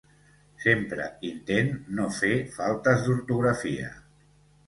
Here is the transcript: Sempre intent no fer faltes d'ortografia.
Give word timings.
Sempre 0.61 1.03
intent 1.27 1.69
no 1.99 2.07
fer 2.21 2.31
faltes 2.57 3.05
d'ortografia. 3.09 3.93